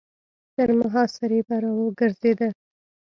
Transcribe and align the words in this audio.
تر 0.55 0.69
محاصرې 0.79 1.39
به 1.47 1.55
را 1.63 1.71
ګرځېده. 1.99 2.49